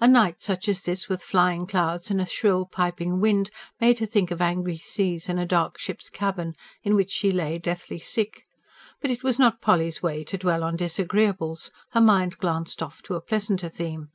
A 0.00 0.06
night 0.06 0.42
such 0.42 0.68
as 0.68 0.82
this, 0.82 1.08
with 1.08 1.22
flying 1.22 1.66
clouds 1.66 2.10
and 2.10 2.20
a 2.20 2.26
shrill, 2.26 2.66
piping 2.66 3.20
wind, 3.20 3.50
made 3.80 4.00
her 4.00 4.04
think 4.04 4.30
of 4.30 4.42
angry 4.42 4.76
seas 4.76 5.30
and 5.30 5.40
a 5.40 5.46
dark 5.46 5.78
ship's 5.78 6.10
cabin, 6.10 6.56
in 6.82 6.94
which 6.94 7.10
she 7.10 7.30
lay 7.30 7.56
deathly 7.56 7.98
sick. 7.98 8.44
But 9.00 9.10
it 9.10 9.22
was 9.24 9.38
not 9.38 9.62
Polly's 9.62 10.02
way 10.02 10.24
to 10.24 10.36
dwell 10.36 10.62
on 10.62 10.76
disagreeables: 10.76 11.70
her 11.92 12.02
mind 12.02 12.36
glanced 12.36 12.82
off 12.82 13.00
to 13.04 13.14
a 13.14 13.22
pleasanter 13.22 13.70
theme. 13.70 14.10